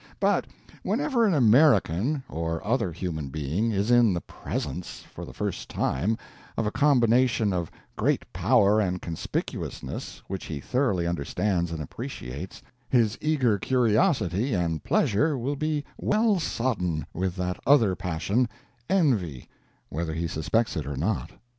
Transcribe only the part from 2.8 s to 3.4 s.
human